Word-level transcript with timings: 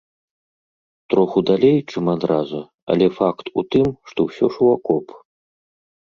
Троху 1.13 1.37
далей, 1.49 1.75
чым 1.91 2.05
адразу, 2.13 2.61
але 2.93 3.05
факт 3.17 3.45
у 3.63 3.65
тым, 3.75 3.87
што 4.13 4.19
ўсё 4.31 4.45
ж 4.55 4.63
у 4.69 4.71
акоп. 4.79 5.05